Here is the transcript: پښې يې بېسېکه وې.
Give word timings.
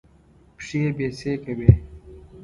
پښې 0.57 0.77
يې 0.83 0.89
بېسېکه 0.97 1.51
وې. 1.57 1.71